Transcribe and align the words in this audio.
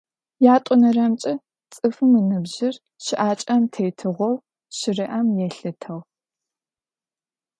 Ятӏонэрэмкӏэ, 0.55 1.33
цӏыфым 1.73 2.11
ыныбжьыр 2.19 2.75
щыӏакӏэм 3.03 3.63
тетыгъоу 3.71 4.35
щыриӏэм 4.77 5.27
елъытыгъ. 5.45 5.97